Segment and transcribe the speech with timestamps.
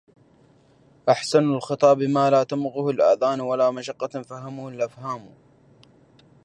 [1.09, 5.29] أحسن الخطاب مالا تمقه الآذان ولا مشقة فهمه الأفهام.